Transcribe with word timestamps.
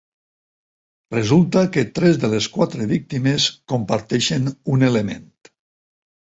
Resulta 1.15 1.63
que 1.75 1.83
tres 1.99 2.17
de 2.25 2.31
les 2.33 2.49
quatre 2.57 2.89
víctimes 2.93 3.47
comparteixen 3.75 4.53
un 4.77 4.91
element. 4.93 5.33